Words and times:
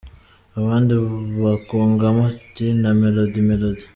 Abandi 0.59 0.93
bakungamo 1.43 2.21
bati 2.27 2.65
“Ni 2.81 2.91
Melody, 3.01 3.37
Melody…. 3.49 3.83